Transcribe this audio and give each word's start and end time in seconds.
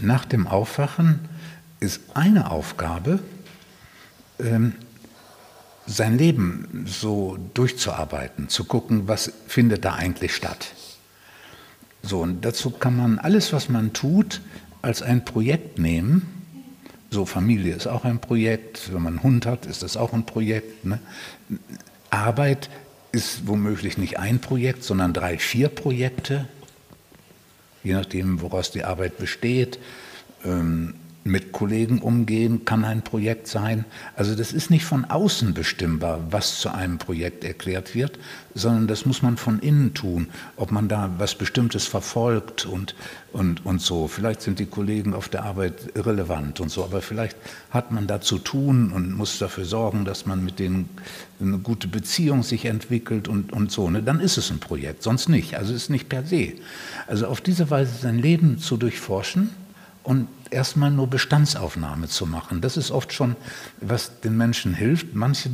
Nach 0.00 0.24
dem 0.24 0.46
Aufwachen 0.46 1.18
ist 1.80 2.02
eine 2.14 2.52
Aufgabe, 2.52 3.18
ähm, 4.38 4.74
sein 5.86 6.16
Leben 6.16 6.84
so 6.86 7.36
durchzuarbeiten, 7.54 8.48
zu 8.48 8.62
gucken, 8.62 9.08
was 9.08 9.32
findet 9.48 9.84
da 9.84 9.94
eigentlich 9.94 10.36
statt. 10.36 10.72
So, 12.04 12.20
und 12.20 12.44
dazu 12.44 12.70
kann 12.70 12.96
man 12.96 13.18
alles, 13.18 13.52
was 13.52 13.68
man 13.68 13.92
tut, 13.92 14.40
als 14.82 15.02
ein 15.02 15.24
Projekt 15.24 15.80
nehmen. 15.80 16.44
So, 17.10 17.26
Familie 17.26 17.74
ist 17.74 17.88
auch 17.88 18.04
ein 18.04 18.20
Projekt, 18.20 18.92
wenn 18.92 19.02
man 19.02 19.14
einen 19.14 19.22
Hund 19.24 19.46
hat, 19.46 19.66
ist 19.66 19.82
das 19.82 19.96
auch 19.96 20.12
ein 20.12 20.26
Projekt. 20.26 20.84
Ne? 20.84 21.00
Arbeit 22.10 22.70
ist 23.10 23.48
womöglich 23.48 23.98
nicht 23.98 24.20
ein 24.20 24.38
Projekt, 24.38 24.84
sondern 24.84 25.12
drei, 25.12 25.38
vier 25.38 25.68
Projekte, 25.68 26.46
je 27.82 27.92
nachdem, 27.92 28.40
woraus 28.40 28.70
die 28.70 28.84
Arbeit 28.84 29.18
besteht. 29.18 29.78
Ähm, 30.44 30.94
mit 31.28 31.52
Kollegen 31.52 32.00
umgehen 32.00 32.64
kann 32.64 32.84
ein 32.84 33.02
Projekt 33.02 33.46
sein. 33.46 33.84
Also 34.16 34.34
das 34.34 34.52
ist 34.52 34.70
nicht 34.70 34.84
von 34.84 35.04
außen 35.04 35.54
bestimmbar, 35.54 36.20
was 36.30 36.58
zu 36.58 36.70
einem 36.70 36.98
Projekt 36.98 37.44
erklärt 37.44 37.94
wird, 37.94 38.18
sondern 38.54 38.86
das 38.86 39.06
muss 39.06 39.22
man 39.22 39.36
von 39.36 39.60
innen 39.60 39.94
tun, 39.94 40.28
ob 40.56 40.72
man 40.72 40.88
da 40.88 41.14
was 41.18 41.34
Bestimmtes 41.36 41.86
verfolgt 41.86 42.66
und, 42.66 42.94
und, 43.32 43.64
und 43.64 43.80
so. 43.80 44.08
Vielleicht 44.08 44.42
sind 44.42 44.58
die 44.58 44.66
Kollegen 44.66 45.14
auf 45.14 45.28
der 45.28 45.44
Arbeit 45.44 45.74
irrelevant 45.94 46.60
und 46.60 46.70
so, 46.70 46.84
aber 46.84 47.02
vielleicht 47.02 47.36
hat 47.70 47.92
man 47.92 48.06
da 48.06 48.20
zu 48.20 48.38
tun 48.38 48.90
und 48.92 49.12
muss 49.12 49.38
dafür 49.38 49.64
sorgen, 49.64 50.04
dass 50.04 50.26
man 50.26 50.44
mit 50.44 50.58
denen 50.58 50.88
eine 51.40 51.58
gute 51.58 51.88
Beziehung 51.88 52.42
sich 52.42 52.64
entwickelt 52.64 53.28
und, 53.28 53.52
und 53.52 53.70
so. 53.70 53.88
Ne? 53.90 54.02
Dann 54.02 54.20
ist 54.20 54.38
es 54.38 54.50
ein 54.50 54.58
Projekt, 54.58 55.02
sonst 55.02 55.28
nicht. 55.28 55.56
Also 55.56 55.72
es 55.72 55.84
ist 55.84 55.90
nicht 55.90 56.08
per 56.08 56.24
se. 56.24 56.54
Also 57.06 57.26
auf 57.26 57.40
diese 57.40 57.70
Weise 57.70 57.92
sein 58.00 58.18
Leben 58.18 58.58
zu 58.58 58.76
durchforschen, 58.76 59.50
und 60.08 60.26
erstmal 60.50 60.90
nur 60.90 61.06
Bestandsaufnahme 61.06 62.08
zu 62.08 62.24
machen. 62.24 62.62
Das 62.62 62.78
ist 62.78 62.90
oft 62.90 63.12
schon, 63.12 63.36
was 63.82 64.20
den 64.20 64.38
Menschen 64.38 64.72
hilft. 64.72 65.14
Manche 65.14 65.50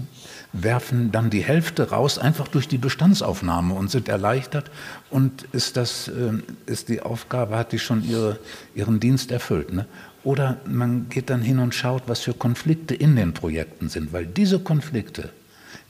werfen 0.53 1.11
dann 1.11 1.29
die 1.29 1.43
Hälfte 1.43 1.91
raus, 1.91 2.21
einfach 2.21 2.47
durch 2.47 2.69
die 2.69 2.79
Bestandsaufnahme 2.79 3.75
und 3.75 3.91
sind 3.91 4.09
erleichtert 4.09 4.71
und 5.11 5.43
ist, 5.51 5.77
das, 5.77 6.07
äh, 6.07 6.35
ist 6.67 6.89
die 6.89 7.01
Aufgabe, 7.01 7.57
hat 7.57 7.73
die 7.73 7.81
schon 7.81 8.09
ihre, 8.09 8.39
ihren 8.77 9.01
Dienst 9.01 9.33
erfüllt. 9.33 9.73
Ne? 9.73 9.87
Oder 10.23 10.59
man 10.67 11.09
geht 11.09 11.31
dann 11.31 11.43
hin 11.43 11.59
und 11.59 11.75
schaut, 11.75 12.05
was 12.07 12.21
für 12.21 12.33
Konflikte 12.33 12.95
in 12.95 13.17
den 13.17 13.35
Projekten 13.35 13.89
sind, 13.89 14.13
weil 14.13 14.25
diese 14.25 14.61
Konflikte, 14.61 15.31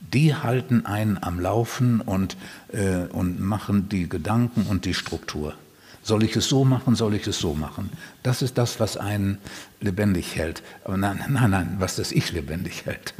die 0.01 0.35
halten 0.35 0.87
einen 0.87 1.23
am 1.23 1.39
Laufen 1.39 2.01
und, 2.01 2.39
äh, 2.73 3.13
und 3.13 3.41
machen 3.41 3.91
die 3.91 4.09
Gedanken 4.09 4.63
und 4.63 4.87
die 4.87 4.95
Struktur. 4.95 5.53
Soll 6.05 6.23
ich 6.23 6.37
es 6.37 6.51
so 6.51 6.67
machen, 6.67 6.95
soll 6.97 7.15
ich 7.15 7.27
es 7.27 7.39
so 7.39 7.55
machen? 7.55 7.89
Das 8.23 8.43
ist 8.43 8.59
das, 8.59 8.79
was 8.79 8.99
einen 8.99 9.39
lebendig 9.81 10.37
hält. 10.37 10.63
Aber 10.85 10.99
nein, 10.99 11.25
nein, 11.31 11.51
nein, 11.51 11.77
was 11.79 11.97
das 11.97 12.13
Ich 12.13 12.31
lebendig 12.31 12.85
hält. 12.85 13.15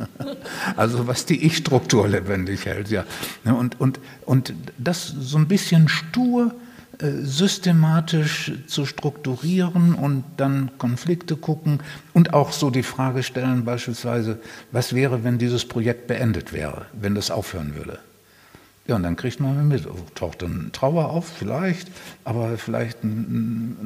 also 0.76 1.08
was 1.08 1.26
die 1.26 1.44
Ich-Struktur 1.44 2.06
lebendig 2.06 2.64
hält, 2.64 2.90
ja. 2.90 3.04
Und, 3.44 3.80
und, 3.80 3.98
und 4.24 4.54
das 4.78 5.08
so 5.08 5.36
ein 5.36 5.48
bisschen 5.48 5.88
stur 5.88 6.54
äh, 7.00 7.10
systematisch 7.22 8.52
zu 8.68 8.86
strukturieren 8.86 9.96
und 9.96 10.22
dann 10.36 10.70
Konflikte 10.78 11.34
gucken 11.34 11.80
und 12.12 12.34
auch 12.34 12.52
so 12.52 12.70
die 12.70 12.84
Frage 12.84 13.24
stellen 13.24 13.64
beispielsweise, 13.64 14.38
was 14.70 14.94
wäre, 14.94 15.24
wenn 15.24 15.38
dieses 15.38 15.64
Projekt 15.64 16.06
beendet 16.06 16.52
wäre, 16.52 16.86
wenn 16.92 17.16
das 17.16 17.32
aufhören 17.32 17.74
würde? 17.74 17.98
Ja, 18.86 18.96
und 18.96 19.04
dann 19.04 19.14
kriegt 19.14 19.38
man 19.38 19.68
mit, 19.68 19.86
oh, 19.86 19.96
taucht 20.16 20.42
dann 20.42 20.70
Trauer 20.72 21.10
auf, 21.10 21.28
vielleicht, 21.28 21.88
aber 22.24 22.58
vielleicht 22.58 22.98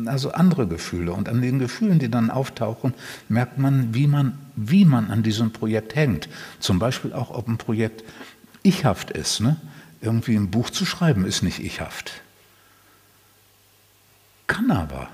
also 0.06 0.32
andere 0.32 0.66
Gefühle. 0.66 1.12
Und 1.12 1.28
an 1.28 1.42
den 1.42 1.58
Gefühlen, 1.58 1.98
die 1.98 2.10
dann 2.10 2.30
auftauchen, 2.30 2.94
merkt 3.28 3.58
man, 3.58 3.94
wie 3.94 4.06
man, 4.06 4.38
wie 4.56 4.86
man 4.86 5.10
an 5.10 5.22
diesem 5.22 5.52
Projekt 5.52 5.94
hängt. 5.94 6.30
Zum 6.60 6.78
Beispiel 6.78 7.12
auch, 7.12 7.30
ob 7.30 7.46
ein 7.46 7.58
Projekt 7.58 8.04
ichhaft 8.62 9.10
ist. 9.10 9.40
Ne? 9.40 9.56
Irgendwie 10.00 10.34
ein 10.34 10.50
Buch 10.50 10.70
zu 10.70 10.86
schreiben 10.86 11.26
ist 11.26 11.42
nicht 11.42 11.58
ichhaft. 11.58 12.22
Kann 14.46 14.70
aber 14.70 15.08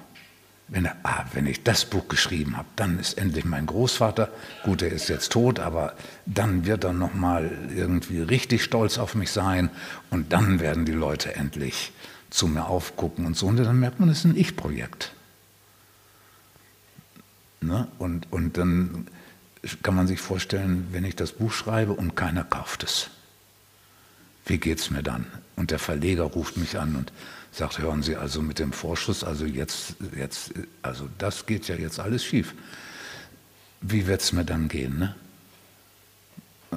wenn, 0.73 0.87
er, 0.87 0.97
ah, 1.03 1.27
wenn 1.35 1.47
ich 1.47 1.63
das 1.63 1.85
Buch 1.85 2.09
geschrieben 2.09 2.57
habe, 2.57 2.69
dann 2.77 2.99
ist 2.99 3.19
endlich 3.19 3.45
mein 3.45 3.67
Großvater, 3.67 4.31
gut, 4.65 4.81
er 4.81 4.91
ist 4.91 5.09
jetzt 5.09 5.33
tot, 5.33 5.61
aber 5.61 5.95
dann 6.25 6.65
wird 6.65 6.85
er 6.85 6.95
noch 6.95 7.13
mal 7.13 7.51
irgendwie 7.77 8.23
richtig 8.23 8.65
stolz 8.65 8.97
auf 8.97 9.15
mich 9.15 9.31
sein 9.31 9.69
und 10.09 10.33
dann 10.33 10.61
werden 10.61 10.87
die 10.87 10.93
Leute 10.93 11.37
endlich 11.37 11.93
zu 12.31 12.49
mir 12.49 12.67
aufgucken 12.67 13.27
und 13.27 13.37
so. 13.37 13.49
Und 13.49 13.59
dann 13.59 13.79
merkt 13.79 14.01
man, 14.01 14.09
es 14.09 14.21
ist 14.21 14.25
ein 14.25 14.37
Ich-Projekt. 14.37 15.13
Ne? 17.61 17.87
Und, 17.99 18.33
und 18.33 18.57
dann 18.57 19.07
kann 19.83 19.95
man 19.95 20.07
sich 20.07 20.21
vorstellen, 20.23 20.89
wenn 20.93 21.05
ich 21.05 21.17
das 21.17 21.33
Buch 21.33 21.53
schreibe 21.53 21.93
und 21.93 22.17
keiner 22.17 22.45
kauft 22.45 22.83
es. 22.83 23.11
Wie 24.47 24.59
geht 24.59 24.81
es 24.81 24.91
mir 24.91 25.03
dann? 25.03 25.27
Und 25.57 25.71
der 25.71 25.79
Verleger 25.79 26.25
ruft 26.25 26.57
mich 26.57 26.79
an 26.79 26.97
und 26.97 27.13
sagt, 27.53 27.79
hören 27.79 28.03
Sie, 28.03 28.17
also 28.17 28.43
mit 28.43 28.59
dem 28.59 28.73
Vorschuss, 28.73 29.23
also 29.23 29.45
jetzt, 29.45 29.97
jetzt, 30.17 30.53
also 30.81 31.09
das 31.19 31.47
geht 31.47 31.69
ja 31.69 31.77
jetzt 31.77 32.01
alles 32.01 32.25
schief. 32.25 32.55
Wie 33.81 34.07
wird 34.07 34.23
es 34.23 34.33
mir 34.33 34.45
dann 34.45 34.69
gehen? 34.69 34.99
Ne? 34.99 35.15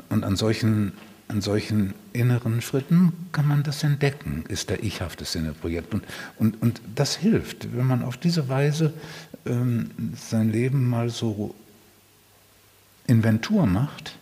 Und 0.09 0.23
an 0.23 0.35
solchen, 0.35 0.91
an 1.27 1.41
solchen 1.41 1.93
inneren 2.13 2.61
Schritten 2.61 3.13
kann 3.31 3.47
man 3.47 3.63
das 3.63 3.83
entdecken, 3.83 4.43
ist 4.49 4.69
der 4.69 4.83
ichhafte 4.83 5.23
Sinneprojekt. 5.23 5.93
Und, 5.93 6.03
und, 6.37 6.61
und 6.61 6.81
das 6.93 7.15
hilft, 7.15 7.75
wenn 7.75 7.87
man 7.87 8.03
auf 8.03 8.17
diese 8.17 8.49
Weise 8.49 8.93
ähm, 9.45 9.91
sein 10.15 10.51
Leben 10.51 10.89
mal 10.89 11.09
so 11.09 11.55
Inventur 13.07 13.65
macht, 13.65 14.17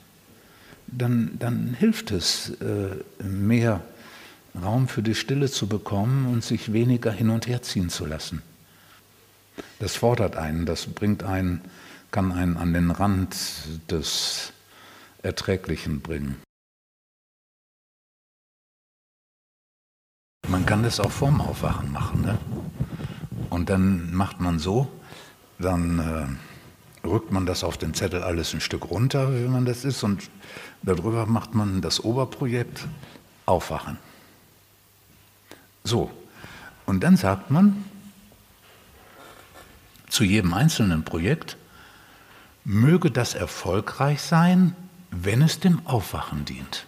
dann, 0.97 1.37
dann 1.39 1.73
hilft 1.73 2.11
es 2.11 2.51
äh, 2.61 3.23
mehr 3.23 3.81
Raum 4.61 4.87
für 4.87 5.01
die 5.01 5.15
Stille 5.15 5.49
zu 5.49 5.67
bekommen 5.67 6.27
und 6.27 6.43
sich 6.43 6.73
weniger 6.73 7.11
hin 7.11 7.29
und 7.29 7.47
her 7.47 7.61
ziehen 7.61 7.89
zu 7.89 8.05
lassen. 8.05 8.41
Das 9.79 9.95
fordert 9.95 10.35
einen, 10.35 10.65
das 10.65 10.87
bringt 10.87 11.23
einen, 11.23 11.61
kann 12.11 12.31
einen 12.31 12.57
an 12.57 12.73
den 12.73 12.91
Rand 12.91 13.35
des 13.89 14.53
Erträglichen 15.21 16.01
bringen. 16.01 16.37
Man 20.47 20.65
kann 20.65 20.83
das 20.83 20.99
auch 20.99 21.11
vorm 21.11 21.41
Aufwachen 21.41 21.91
machen. 21.91 22.21
Ne? 22.21 22.37
Und 23.49 23.69
dann 23.69 24.13
macht 24.13 24.39
man 24.39 24.59
so, 24.59 24.87
dann 25.57 25.99
äh, 25.99 26.53
rückt 27.06 27.31
man 27.31 27.46
das 27.46 27.64
auf 27.64 27.78
den 27.78 27.94
Zettel 27.94 28.24
alles 28.24 28.53
ein 28.53 28.62
Stück 28.62 28.90
runter, 28.90 29.34
wie 29.34 29.47
man 29.47 29.66
das 29.66 29.86
ist, 29.86 30.03
und 30.03 30.30
darüber 30.81 31.25
macht 31.25 31.53
man 31.53 31.81
das 31.81 32.03
Oberprojekt 32.03 32.88
Aufwachen. 33.46 33.97
So, 35.84 36.12
und 36.86 37.03
dann 37.03 37.18
sagt 37.18 37.52
man 37.52 37.84
zu 40.08 40.24
jedem 40.24 40.53
einzelnen 40.53 41.03
Projekt, 41.03 41.58
möge 42.64 43.12
das 43.12 43.34
erfolgreich 43.34 44.22
sein, 44.22 44.75
wenn 45.12 45.41
es 45.41 45.59
dem 45.59 45.85
Aufwachen 45.85 46.46
dient. 46.46 46.85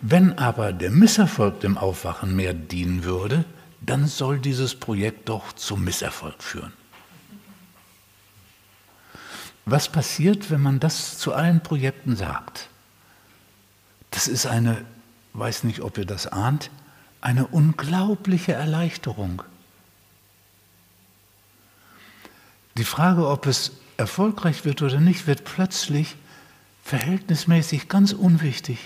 Wenn 0.00 0.38
aber 0.38 0.72
der 0.72 0.90
Misserfolg 0.90 1.60
dem 1.60 1.76
Aufwachen 1.76 2.36
mehr 2.36 2.54
dienen 2.54 3.04
würde, 3.04 3.44
dann 3.80 4.06
soll 4.06 4.38
dieses 4.38 4.74
Projekt 4.74 5.28
doch 5.28 5.52
zum 5.52 5.84
Misserfolg 5.84 6.42
führen. 6.42 6.72
Was 9.70 9.90
passiert, 9.90 10.50
wenn 10.50 10.62
man 10.62 10.80
das 10.80 11.18
zu 11.18 11.34
allen 11.34 11.62
Projekten 11.62 12.16
sagt? 12.16 12.70
Das 14.10 14.26
ist 14.26 14.46
eine, 14.46 14.82
weiß 15.34 15.64
nicht, 15.64 15.80
ob 15.80 15.98
ihr 15.98 16.06
das 16.06 16.26
ahnt, 16.26 16.70
eine 17.20 17.46
unglaubliche 17.46 18.54
Erleichterung. 18.54 19.42
Die 22.78 22.84
Frage, 22.84 23.28
ob 23.28 23.44
es 23.44 23.72
erfolgreich 23.98 24.64
wird 24.64 24.80
oder 24.80 25.00
nicht, 25.00 25.26
wird 25.26 25.44
plötzlich 25.44 26.16
verhältnismäßig 26.82 27.90
ganz 27.90 28.14
unwichtig. 28.14 28.78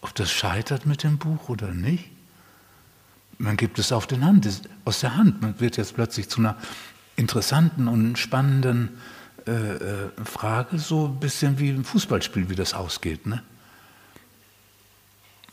Ob 0.00 0.12
das 0.16 0.32
scheitert 0.32 0.84
mit 0.84 1.04
dem 1.04 1.18
Buch 1.18 1.48
oder 1.48 1.68
nicht, 1.68 2.10
man 3.38 3.56
gibt 3.56 3.78
es 3.78 3.92
auf 3.92 4.06
den 4.06 4.24
Hand, 4.24 4.48
aus 4.84 5.00
der 5.00 5.16
Hand. 5.16 5.42
Man 5.42 5.58
wird 5.60 5.76
jetzt 5.76 5.94
plötzlich 5.94 6.28
zu 6.28 6.40
einer 6.40 6.56
interessanten 7.16 7.88
und 7.88 8.16
spannenden 8.18 8.98
äh, 9.46 9.50
äh 9.50 10.10
Frage, 10.24 10.78
so 10.78 11.06
ein 11.06 11.20
bisschen 11.20 11.58
wie 11.58 11.70
im 11.70 11.84
Fußballspiel, 11.84 12.48
wie 12.48 12.54
das 12.54 12.74
ausgeht. 12.74 13.26
Ne? 13.26 13.42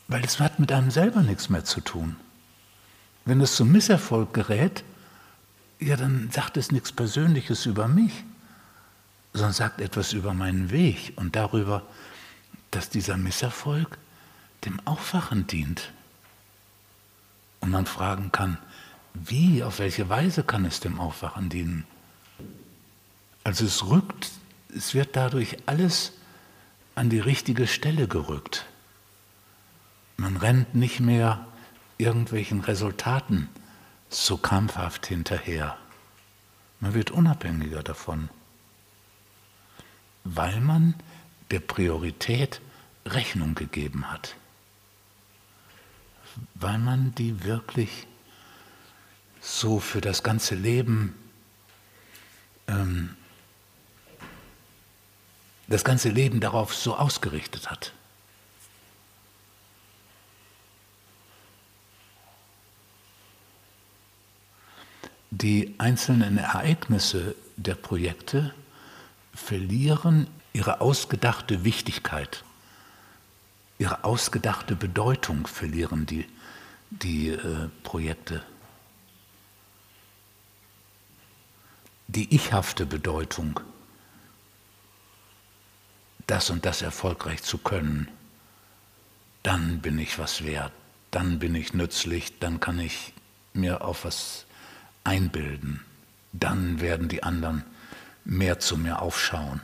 Weil 0.07 0.24
es 0.24 0.39
hat 0.39 0.59
mit 0.59 0.71
einem 0.71 0.91
selber 0.91 1.21
nichts 1.21 1.50
mehr 1.50 1.63
zu 1.63 1.81
tun. 1.81 2.15
Wenn 3.25 3.39
es 3.41 3.56
zum 3.56 3.71
Misserfolg 3.71 4.33
gerät, 4.33 4.83
ja, 5.79 5.95
dann 5.95 6.29
sagt 6.31 6.57
es 6.57 6.71
nichts 6.71 6.91
Persönliches 6.91 7.65
über 7.65 7.88
mich, 7.88 8.24
sondern 9.33 9.53
sagt 9.53 9.81
etwas 9.81 10.13
über 10.13 10.33
meinen 10.33 10.71
Weg 10.71 11.13
und 11.15 11.36
darüber, 11.36 11.83
dass 12.71 12.89
dieser 12.89 13.18
Misserfolg 13.18 13.97
dem 14.65 14.79
Aufwachen 14.86 15.47
dient. 15.47 15.91
Und 17.63 17.71
man 17.71 17.86
fragen 17.86 18.33
kann, 18.33 18.57
wie, 19.13 19.63
auf 19.63 19.80
welche 19.80 20.10
Weise 20.10 20.44
kann 20.44 20.65
es 20.65 20.81
dem 20.81 21.00
Aufwachen 21.00 21.48
dienen? 21.48 21.86
Also 23.45 23.63
es 23.63 23.86
rückt, 23.86 24.31
es 24.75 24.94
wird 24.94 25.15
dadurch 25.15 25.56
alles 25.65 26.12
an 26.94 27.10
die 27.10 27.21
richtige 27.21 27.65
Stelle 27.65 28.10
gerückt. 28.10 28.65
Man 30.18 30.36
rennt 30.36 30.75
nicht 30.75 31.00
mehr 31.00 31.48
irgendwelchen 31.98 32.60
Resultaten 32.60 33.48
so 34.10 34.36
krampfhaft 34.36 35.06
hinterher. 35.06 35.77
Man 36.81 36.94
wird 36.94 37.12
unabhängiger 37.12 37.81
davon, 37.81 38.27
weil 40.25 40.60
man 40.60 40.95
der 41.50 41.62
Priorität 41.62 42.60
Rechnung 43.06 43.56
gegeben 43.56 44.12
hat, 44.12 44.36
weil 46.56 46.77
man 46.77 47.13
die 47.15 47.44
wirklich 47.44 48.07
so 49.41 49.80
für 49.80 50.01
das 50.01 50.24
ganze 50.24 50.56
Leben, 50.56 51.15
ähm, 52.68 53.15
das 55.68 55.83
ganze 55.83 56.09
Leben 56.09 56.39
darauf 56.39 56.74
so 56.74 56.95
ausgerichtet 56.95 57.69
hat. 57.69 57.94
Die 65.29 65.74
einzelnen 65.79 66.38
Ereignisse 66.38 67.36
der 67.57 67.75
Projekte 67.75 68.53
verlieren 69.33 70.27
ihre 70.53 70.79
ausgedachte 70.79 71.63
Wichtigkeit, 71.63 72.44
ihre 73.83 74.06
ausgedachte 74.06 74.77
Bedeutung 74.77 75.45
verlieren 75.45 76.06
die, 76.06 76.25
die 76.89 77.31
äh, 77.31 77.68
Projekte. 77.83 78.41
Die 82.07 82.33
ichhafte 82.33 82.85
Bedeutung, 82.85 83.59
das 86.27 86.50
und 86.50 86.65
das 86.65 86.81
erfolgreich 86.81 87.44
zu 87.44 87.57
können, 87.57 88.07
dann 89.41 89.81
bin 89.81 90.00
ich 90.00 90.18
was 90.18 90.45
wert, 90.45 90.71
dann 91.12 91.39
bin 91.39 91.53
ich 91.53 91.74
nützlich, 91.74 92.39
dann 92.39 92.62
kann 92.62 92.79
ich 92.79 93.12
mir 93.51 93.83
auf 93.83 94.06
was 94.06 94.45
einbilden, 95.03 95.83
dann 96.31 96.79
werden 96.79 97.09
die 97.09 97.24
anderen 97.24 97.65
mehr 98.24 98.59
zu 98.59 98.77
mir 98.77 99.01
aufschauen. 99.01 99.59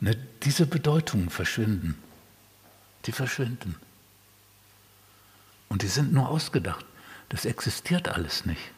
Ne, 0.00 0.16
diese 0.42 0.66
Bedeutungen 0.66 1.30
verschwinden. 1.30 1.96
Die 3.06 3.12
verschwinden. 3.12 3.76
Und 5.68 5.82
die 5.82 5.88
sind 5.88 6.12
nur 6.12 6.28
ausgedacht. 6.28 6.84
Das 7.28 7.44
existiert 7.44 8.08
alles 8.08 8.44
nicht. 8.44 8.72